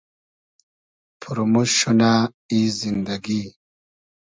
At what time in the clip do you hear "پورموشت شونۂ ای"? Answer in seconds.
1.21-2.59